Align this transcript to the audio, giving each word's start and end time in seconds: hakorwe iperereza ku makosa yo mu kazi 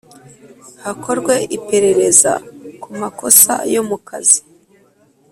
hakorwe 0.83 1.35
iperereza 1.57 2.31
ku 2.81 2.89
makosa 2.99 3.53
yo 3.73 3.81
mu 3.89 3.97
kazi 4.07 4.39